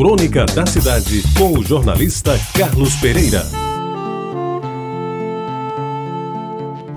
[0.00, 3.46] Crônica da Cidade, com o jornalista Carlos Pereira.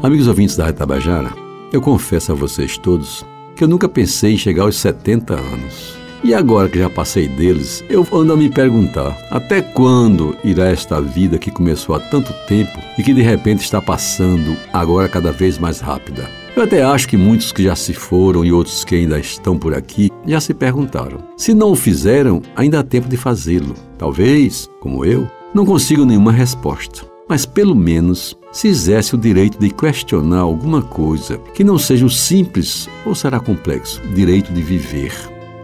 [0.01, 1.33] Amigos ouvintes da Retabajara,
[1.73, 3.25] eu confesso a vocês todos
[3.57, 5.97] que eu nunca pensei em chegar aos 70 anos.
[6.23, 11.01] E agora que já passei deles, eu ando a me perguntar: até quando irá esta
[11.01, 15.57] vida que começou há tanto tempo e que de repente está passando agora cada vez
[15.57, 16.42] mais rápida?
[16.55, 19.73] Eu até acho que muitos que já se foram e outros que ainda estão por
[19.73, 21.17] aqui já se perguntaram.
[21.35, 23.73] Se não o fizeram, ainda há tempo de fazê-lo.
[23.97, 27.07] Talvez, como eu, não consigam nenhuma resposta.
[27.27, 32.09] Mas pelo menos se exerce o direito de questionar alguma coisa que não seja o
[32.09, 35.11] simples ou será complexo direito de viver.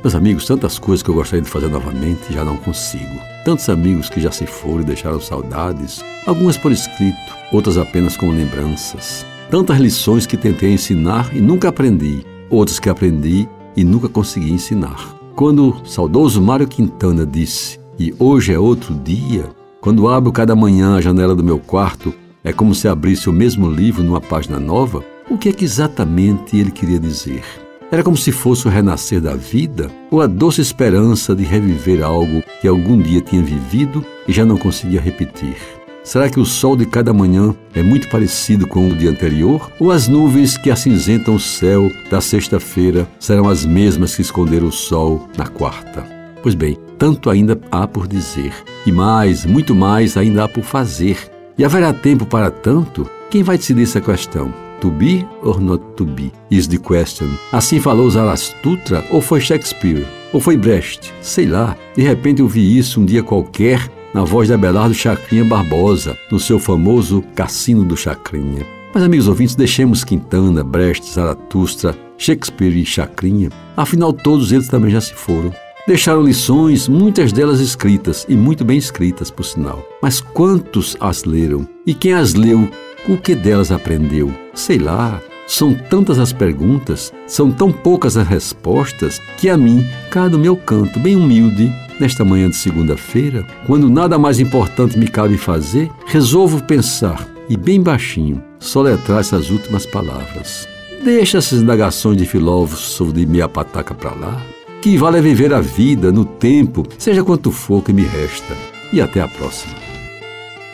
[0.04, 3.20] Meus amigos, tantas coisas que eu gostaria de fazer novamente já não consigo.
[3.46, 8.32] Tantos amigos que já se foram e deixaram saudades, algumas por escrito, outras apenas como
[8.32, 9.24] lembranças.
[9.50, 15.16] Tantas lições que tentei ensinar e nunca aprendi, outras que aprendi e nunca consegui ensinar.
[15.36, 19.46] Quando o saudoso Mário Quintana disse: E hoje é outro dia,
[19.82, 23.68] quando abro cada manhã a janela do meu quarto, é como se abrisse o mesmo
[23.68, 27.44] livro numa página nova, o que é que exatamente ele queria dizer?
[27.92, 32.44] Era como se fosse o renascer da vida ou a doce esperança de reviver algo
[32.62, 35.56] que algum dia tinha vivido e já não conseguia repetir.
[36.04, 39.70] Será que o sol de cada manhã é muito parecido com o dia anterior?
[39.80, 44.72] Ou as nuvens que acinzentam o céu da sexta-feira serão as mesmas que esconderam o
[44.72, 46.04] sol na quarta?
[46.42, 48.54] Pois bem, tanto ainda há por dizer,
[48.86, 51.18] e mais, muito mais ainda há por fazer.
[51.58, 53.10] E haverá tempo para tanto?
[53.30, 54.54] Quem vai decidir essa questão?
[54.80, 57.28] To be or not to be is the question.
[57.52, 60.08] Assim falou Zarastutra ou foi Shakespeare?
[60.32, 61.14] Ou foi Brecht?
[61.22, 61.76] Sei lá.
[61.96, 66.40] De repente eu vi isso um dia qualquer na voz de Abelardo Chacrinha Barbosa, no
[66.40, 68.66] seu famoso Cassino do Chacrinha.
[68.94, 73.50] Mas, amigos ouvintes, deixemos Quintana, Brecht, Zaratustra, Shakespeare e Chacrinha.
[73.78, 75.54] Afinal, todos eles também já se foram.
[75.88, 79.84] Deixaram lições, muitas delas escritas, e muito bem escritas, por sinal.
[80.02, 81.68] Mas quantos as leram?
[81.86, 82.70] E quem as leu
[83.08, 84.34] o que delas aprendeu?
[84.54, 85.22] Sei lá.
[85.48, 91.00] São tantas as perguntas, são tão poucas as respostas, que a mim, cá meu canto,
[91.00, 97.28] bem humilde, nesta manhã de segunda-feira, quando nada mais importante me cabe fazer, resolvo pensar,
[97.50, 100.68] e bem baixinho, soletrar essas últimas palavras.
[101.04, 104.42] Deixa essas indagações de filósofo de meia pataca para lá.
[104.82, 108.56] Que vale é viver a vida no tempo, seja quanto for que me resta.
[108.94, 109.76] E até a próxima.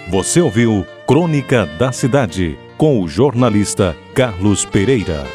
[0.10, 5.26] Você ouviu Crônica da Cidade com o jornalista Carlos Pereira.